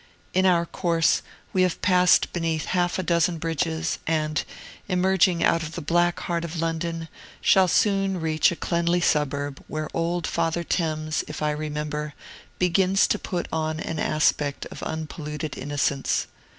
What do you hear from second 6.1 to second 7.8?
heart of London, shall